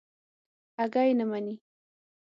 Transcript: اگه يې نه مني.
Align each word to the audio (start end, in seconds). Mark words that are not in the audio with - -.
اگه 0.83 1.01
يې 1.07 1.13
نه 1.19 1.25
مني. 1.29 1.55